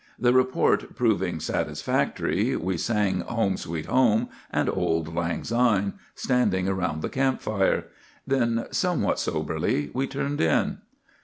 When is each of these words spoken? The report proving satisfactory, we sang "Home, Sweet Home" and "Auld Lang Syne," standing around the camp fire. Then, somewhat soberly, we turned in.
The 0.17 0.33
report 0.33 0.95
proving 0.95 1.39
satisfactory, 1.39 2.55
we 2.55 2.75
sang 2.75 3.19
"Home, 3.19 3.55
Sweet 3.55 3.85
Home" 3.85 4.29
and 4.49 4.67
"Auld 4.67 5.13
Lang 5.13 5.43
Syne," 5.43 5.93
standing 6.15 6.67
around 6.67 7.03
the 7.03 7.07
camp 7.09 7.39
fire. 7.39 7.85
Then, 8.25 8.65
somewhat 8.71 9.19
soberly, 9.19 9.91
we 9.93 10.07
turned 10.07 10.41
in. 10.41 10.79